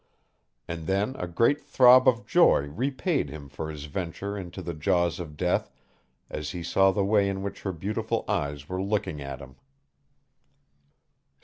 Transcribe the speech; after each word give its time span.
And 0.67 0.87
then 0.87 1.15
a 1.19 1.27
great 1.27 1.61
throb 1.61 2.07
of 2.07 2.25
joy 2.25 2.61
repaid 2.61 3.29
him 3.29 3.49
for 3.49 3.69
his 3.69 3.85
venture 3.85 4.35
into 4.35 4.63
the 4.63 4.73
jaws 4.73 5.19
of 5.19 5.37
death 5.37 5.71
as 6.27 6.49
he 6.49 6.63
saw 6.63 6.89
the 6.91 7.05
way 7.05 7.29
in 7.29 7.43
which 7.43 7.61
her 7.61 7.71
beautiful 7.71 8.25
eyes 8.27 8.67
were 8.67 8.81
looking 8.81 9.21
at 9.21 9.39
him. 9.41 9.57